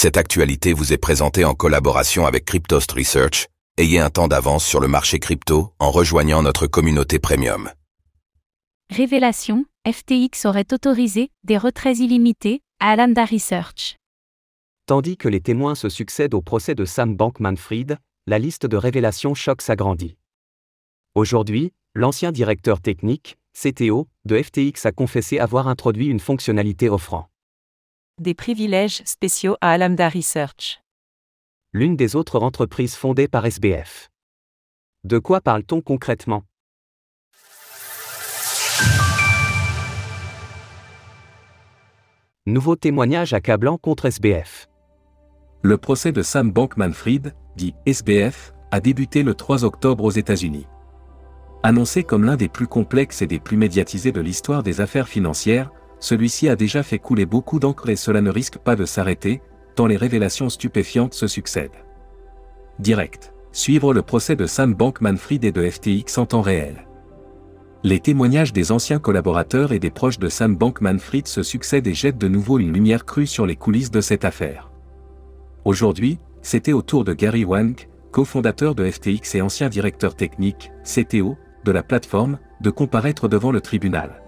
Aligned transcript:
Cette 0.00 0.16
actualité 0.16 0.74
vous 0.74 0.92
est 0.92 0.96
présentée 0.96 1.44
en 1.44 1.54
collaboration 1.54 2.24
avec 2.24 2.44
Cryptost 2.44 2.92
Research. 2.92 3.48
Ayez 3.78 3.98
un 3.98 4.10
temps 4.10 4.28
d'avance 4.28 4.64
sur 4.64 4.78
le 4.78 4.86
marché 4.86 5.18
crypto 5.18 5.72
en 5.80 5.90
rejoignant 5.90 6.40
notre 6.40 6.68
communauté 6.68 7.18
premium. 7.18 7.68
Révélation, 8.90 9.64
FTX 9.84 10.46
aurait 10.46 10.72
autorisé 10.72 11.32
des 11.42 11.58
retraits 11.58 11.98
illimités 11.98 12.60
à 12.78 12.90
Alameda 12.90 13.24
Research. 13.24 13.96
Tandis 14.86 15.16
que 15.16 15.26
les 15.26 15.40
témoins 15.40 15.74
se 15.74 15.88
succèdent 15.88 16.34
au 16.34 16.42
procès 16.42 16.76
de 16.76 16.84
Sam 16.84 17.16
Bankman-Fried, 17.16 17.98
la 18.28 18.38
liste 18.38 18.66
de 18.66 18.76
révélations 18.76 19.34
chocs 19.34 19.62
s'agrandit. 19.62 20.16
Aujourd'hui, 21.16 21.72
l'ancien 21.96 22.30
directeur 22.30 22.80
technique, 22.80 23.36
CTO, 23.52 24.06
de 24.26 24.40
FTX 24.40 24.86
a 24.86 24.92
confessé 24.92 25.40
avoir 25.40 25.66
introduit 25.66 26.06
une 26.06 26.20
fonctionnalité 26.20 26.88
offrant 26.88 27.28
des 28.20 28.34
privilèges 28.34 29.02
spéciaux 29.04 29.56
à 29.60 29.70
Alameda 29.70 30.08
Research. 30.08 30.82
L'une 31.72 31.96
des 31.96 32.16
autres 32.16 32.40
entreprises 32.42 32.94
fondées 32.94 33.28
par 33.28 33.46
SBF. 33.46 34.08
De 35.04 35.18
quoi 35.18 35.40
parle-t-on 35.40 35.80
concrètement? 35.80 36.42
Nouveau 42.46 42.76
témoignage 42.76 43.34
accablant 43.34 43.76
contre 43.76 44.06
SBF. 44.06 44.68
Le 45.62 45.76
procès 45.76 46.12
de 46.12 46.22
Sam 46.22 46.50
Bankman-Fried, 46.50 47.34
dit 47.56 47.74
SBF, 47.86 48.52
a 48.70 48.80
débuté 48.80 49.22
le 49.22 49.34
3 49.34 49.64
octobre 49.64 50.04
aux 50.04 50.10
États-Unis. 50.10 50.66
Annoncé 51.62 52.04
comme 52.04 52.24
l'un 52.24 52.36
des 52.36 52.48
plus 52.48 52.66
complexes 52.66 53.22
et 53.22 53.26
des 53.26 53.40
plus 53.40 53.56
médiatisés 53.56 54.12
de 54.12 54.20
l'histoire 54.20 54.62
des 54.62 54.80
affaires 54.80 55.08
financières, 55.08 55.70
celui-ci 56.00 56.48
a 56.48 56.56
déjà 56.56 56.82
fait 56.82 56.98
couler 56.98 57.26
beaucoup 57.26 57.58
d'encre 57.58 57.88
et 57.88 57.96
cela 57.96 58.20
ne 58.20 58.30
risque 58.30 58.58
pas 58.58 58.76
de 58.76 58.84
s'arrêter, 58.84 59.40
tant 59.74 59.86
les 59.86 59.96
révélations 59.96 60.48
stupéfiantes 60.48 61.14
se 61.14 61.26
succèdent. 61.26 61.84
Direct. 62.78 63.32
Suivre 63.50 63.92
le 63.92 64.02
procès 64.02 64.36
de 64.36 64.46
Sam 64.46 64.74
Bankman-Fried 64.74 65.44
et 65.44 65.52
de 65.52 65.68
FTX 65.68 66.18
en 66.18 66.26
temps 66.26 66.42
réel. 66.42 66.86
Les 67.82 68.00
témoignages 68.00 68.52
des 68.52 68.72
anciens 68.72 68.98
collaborateurs 68.98 69.72
et 69.72 69.78
des 69.78 69.90
proches 69.90 70.18
de 70.18 70.28
Sam 70.28 70.56
Bankman-Fried 70.56 71.26
se 71.26 71.42
succèdent 71.42 71.86
et 71.86 71.94
jettent 71.94 72.18
de 72.18 72.28
nouveau 72.28 72.58
une 72.58 72.72
lumière 72.72 73.04
crue 73.04 73.26
sur 73.26 73.46
les 73.46 73.56
coulisses 73.56 73.90
de 73.90 74.00
cette 74.00 74.24
affaire. 74.24 74.70
Aujourd'hui, 75.64 76.18
c'était 76.42 76.72
au 76.72 76.82
tour 76.82 77.04
de 77.04 77.12
Gary 77.12 77.44
Wang, 77.44 77.76
cofondateur 78.10 78.74
de 78.74 78.88
FTX 78.88 79.34
et 79.34 79.42
ancien 79.42 79.68
directeur 79.68 80.14
technique, 80.14 80.72
CTO, 80.82 81.36
de 81.64 81.72
la 81.72 81.82
plateforme, 81.82 82.38
de 82.60 82.70
comparaître 82.70 83.28
devant 83.28 83.52
le 83.52 83.60
tribunal. 83.60 84.22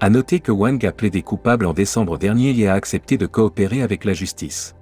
À 0.00 0.10
noter 0.10 0.40
que 0.40 0.52
Wang 0.52 0.84
a 0.84 0.92
plaidé 0.92 1.22
coupable 1.22 1.66
en 1.66 1.72
décembre 1.72 2.18
dernier 2.18 2.58
et 2.58 2.68
a 2.68 2.74
accepté 2.74 3.16
de 3.16 3.26
coopérer 3.26 3.82
avec 3.82 4.04
la 4.04 4.12
justice. 4.12 4.74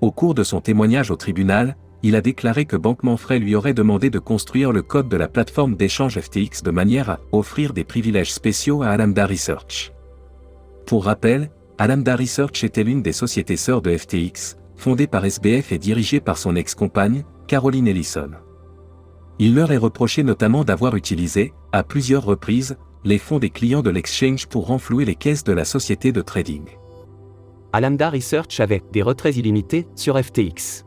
Au 0.00 0.10
cours 0.10 0.34
de 0.34 0.42
son 0.42 0.60
témoignage 0.60 1.10
au 1.10 1.16
tribunal, 1.16 1.76
il 2.02 2.14
a 2.14 2.20
déclaré 2.20 2.66
que 2.66 2.76
Bankman-Fried 2.76 3.42
lui 3.42 3.54
aurait 3.54 3.74
demandé 3.74 4.10
de 4.10 4.18
construire 4.18 4.70
le 4.72 4.82
code 4.82 5.08
de 5.08 5.16
la 5.16 5.28
plateforme 5.28 5.74
d'échange 5.74 6.20
FTX 6.20 6.62
de 6.62 6.70
manière 6.70 7.10
à 7.10 7.20
offrir 7.32 7.72
des 7.72 7.84
privilèges 7.84 8.32
spéciaux 8.32 8.82
à 8.82 8.88
Alameda 8.88 9.26
Research. 9.26 9.92
Pour 10.86 11.06
rappel, 11.06 11.50
Alameda 11.78 12.14
Research 12.14 12.62
était 12.62 12.84
l'une 12.84 13.02
des 13.02 13.12
sociétés 13.12 13.56
sœurs 13.56 13.82
de 13.82 13.96
FTX, 13.96 14.56
fondée 14.76 15.06
par 15.06 15.24
SBF 15.24 15.72
et 15.72 15.78
dirigée 15.78 16.20
par 16.20 16.38
son 16.38 16.54
ex-compagne, 16.54 17.24
Caroline 17.48 17.88
Ellison. 17.88 18.30
Il 19.38 19.54
leur 19.54 19.72
est 19.72 19.76
reproché 19.76 20.22
notamment 20.22 20.64
d'avoir 20.64 20.96
utilisé, 20.96 21.52
à 21.72 21.82
plusieurs 21.82 22.24
reprises, 22.24 22.76
les 23.06 23.18
fonds 23.18 23.38
des 23.38 23.50
clients 23.50 23.82
de 23.82 23.90
l'exchange 23.90 24.48
pour 24.48 24.66
renflouer 24.66 25.04
les 25.04 25.14
caisses 25.14 25.44
de 25.44 25.52
la 25.52 25.64
société 25.64 26.10
de 26.10 26.22
trading. 26.22 26.64
Alameda 27.72 28.10
Research 28.10 28.58
avait 28.58 28.82
des 28.92 29.02
retraits 29.02 29.36
illimités 29.36 29.86
sur 29.94 30.20
FTX. 30.20 30.84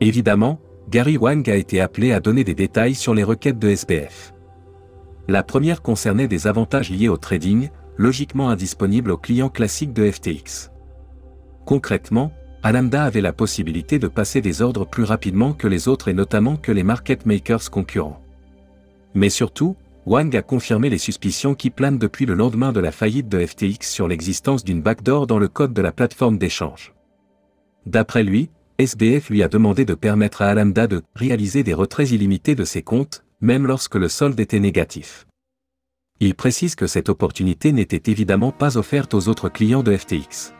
Évidemment, 0.00 0.60
Gary 0.88 1.16
Wang 1.16 1.50
a 1.50 1.56
été 1.56 1.80
appelé 1.80 2.12
à 2.12 2.20
donner 2.20 2.44
des 2.44 2.54
détails 2.54 2.94
sur 2.94 3.12
les 3.12 3.24
requêtes 3.24 3.58
de 3.58 3.68
SBF. 3.68 4.34
La 5.26 5.42
première 5.42 5.82
concernait 5.82 6.28
des 6.28 6.46
avantages 6.46 6.90
liés 6.90 7.08
au 7.08 7.16
trading, 7.16 7.70
logiquement 7.96 8.48
indisponibles 8.48 9.10
aux 9.10 9.18
clients 9.18 9.48
classiques 9.48 9.92
de 9.92 10.08
FTX. 10.08 10.70
Concrètement, 11.64 12.30
Alameda 12.62 13.02
avait 13.02 13.20
la 13.20 13.32
possibilité 13.32 13.98
de 13.98 14.06
passer 14.06 14.40
des 14.40 14.62
ordres 14.62 14.86
plus 14.86 15.02
rapidement 15.02 15.54
que 15.54 15.66
les 15.66 15.88
autres 15.88 16.06
et 16.06 16.14
notamment 16.14 16.54
que 16.54 16.70
les 16.70 16.84
market 16.84 17.26
makers 17.26 17.68
concurrents. 17.68 18.22
Mais 19.14 19.30
surtout, 19.30 19.74
Wang 20.06 20.36
a 20.36 20.42
confirmé 20.42 20.88
les 20.88 20.98
suspicions 20.98 21.56
qui 21.56 21.68
planent 21.68 21.98
depuis 21.98 22.26
le 22.26 22.34
lendemain 22.34 22.72
de 22.72 22.78
la 22.78 22.92
faillite 22.92 23.28
de 23.28 23.44
FTX 23.44 23.90
sur 23.90 24.06
l'existence 24.06 24.62
d'une 24.62 24.80
backdoor 24.80 25.26
dans 25.26 25.40
le 25.40 25.48
code 25.48 25.72
de 25.72 25.82
la 25.82 25.90
plateforme 25.90 26.38
d'échange. 26.38 26.94
D'après 27.86 28.22
lui, 28.22 28.48
SBF 28.78 29.30
lui 29.30 29.42
a 29.42 29.48
demandé 29.48 29.84
de 29.84 29.94
permettre 29.94 30.42
à 30.42 30.46
Alameda 30.46 30.86
de 30.86 31.02
réaliser 31.16 31.64
des 31.64 31.74
retraits 31.74 32.12
illimités 32.12 32.54
de 32.54 32.64
ses 32.64 32.82
comptes, 32.82 33.24
même 33.40 33.66
lorsque 33.66 33.96
le 33.96 34.08
solde 34.08 34.38
était 34.38 34.60
négatif. 34.60 35.26
Il 36.20 36.36
précise 36.36 36.76
que 36.76 36.86
cette 36.86 37.08
opportunité 37.08 37.72
n'était 37.72 38.08
évidemment 38.08 38.52
pas 38.52 38.78
offerte 38.78 39.12
aux 39.12 39.26
autres 39.26 39.48
clients 39.48 39.82
de 39.82 39.96
FTX. 39.96 40.52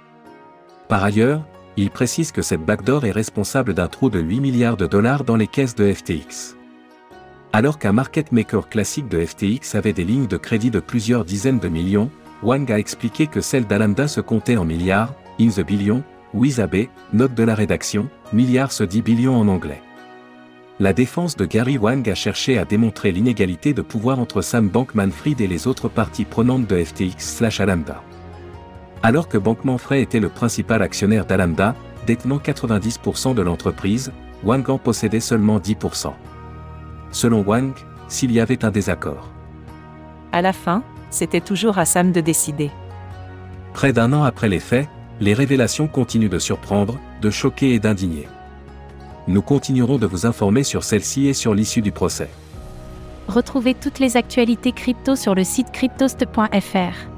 Par 0.88 1.04
ailleurs, 1.04 1.46
il 1.76 1.90
précise 1.92 2.32
que 2.32 2.42
cette 2.42 2.64
backdoor 2.64 3.04
est 3.04 3.12
responsable 3.12 3.74
d'un 3.74 3.86
trou 3.86 4.10
de 4.10 4.18
8 4.18 4.40
milliards 4.40 4.76
de 4.76 4.88
dollars 4.88 5.22
dans 5.22 5.36
les 5.36 5.46
caisses 5.46 5.76
de 5.76 5.92
FTX. 5.92 6.55
Alors 7.56 7.78
qu'un 7.78 7.92
market 7.92 8.32
maker 8.32 8.68
classique 8.68 9.08
de 9.08 9.24
FTX 9.24 9.76
avait 9.76 9.94
des 9.94 10.04
lignes 10.04 10.26
de 10.26 10.36
crédit 10.36 10.70
de 10.70 10.78
plusieurs 10.78 11.24
dizaines 11.24 11.58
de 11.58 11.68
millions, 11.68 12.10
Wang 12.42 12.70
a 12.70 12.78
expliqué 12.78 13.28
que 13.28 13.40
celle 13.40 13.66
d'Alameda 13.66 14.08
se 14.08 14.20
comptait 14.20 14.58
en 14.58 14.66
milliards, 14.66 15.14
in 15.40 15.48
the 15.48 15.64
billion, 15.66 16.02
with 16.34 16.60
note 17.14 17.32
de 17.32 17.42
la 17.42 17.54
rédaction, 17.54 18.10
milliards 18.34 18.72
se 18.72 18.84
dit 18.84 19.00
billion 19.00 19.40
en 19.40 19.48
anglais. 19.48 19.80
La 20.80 20.92
défense 20.92 21.34
de 21.34 21.46
Gary 21.46 21.78
Wang 21.78 22.06
a 22.10 22.14
cherché 22.14 22.58
à 22.58 22.66
démontrer 22.66 23.10
l'inégalité 23.10 23.72
de 23.72 23.80
pouvoir 23.80 24.18
entre 24.18 24.42
Sam 24.42 24.68
Bankman-Fried 24.68 25.40
et 25.40 25.46
les 25.46 25.66
autres 25.66 25.88
parties 25.88 26.26
prenantes 26.26 26.66
de 26.66 26.84
FTX 26.84 27.42
Alameda. 27.58 28.02
Alors 29.02 29.28
que 29.28 29.38
Bankman-Fried 29.38 30.02
était 30.02 30.20
le 30.20 30.28
principal 30.28 30.82
actionnaire 30.82 31.24
d'Alameda, 31.24 31.74
détenant 32.06 32.36
90% 32.36 33.34
de 33.34 33.40
l'entreprise, 33.40 34.12
Wang 34.44 34.68
en 34.68 34.76
possédait 34.76 35.20
seulement 35.20 35.58
10% 35.58 36.12
selon 37.10 37.42
Wang, 37.42 37.72
s'il 38.08 38.32
y 38.32 38.40
avait 38.40 38.64
un 38.64 38.70
désaccord. 38.70 39.30
À 40.32 40.42
la 40.42 40.52
fin, 40.52 40.82
c'était 41.10 41.40
toujours 41.40 41.78
à 41.78 41.84
Sam 41.84 42.12
de 42.12 42.20
décider. 42.20 42.70
Près 43.72 43.92
d'un 43.92 44.12
an 44.12 44.24
après 44.24 44.48
les 44.48 44.60
faits, 44.60 44.88
les 45.20 45.34
révélations 45.34 45.88
continuent 45.88 46.28
de 46.28 46.38
surprendre, 46.38 46.98
de 47.22 47.30
choquer 47.30 47.74
et 47.74 47.78
d'indigner. 47.78 48.28
Nous 49.28 49.42
continuerons 49.42 49.98
de 49.98 50.06
vous 50.06 50.26
informer 50.26 50.62
sur 50.62 50.84
celle-ci 50.84 51.26
et 51.26 51.34
sur 51.34 51.54
l'issue 51.54 51.82
du 51.82 51.90
procès. 51.90 52.28
Retrouvez 53.28 53.74
toutes 53.74 53.98
les 53.98 54.16
actualités 54.16 54.72
crypto 54.72 55.16
sur 55.16 55.34
le 55.34 55.42
site 55.42 55.72
cryptost.fr. 55.72 57.16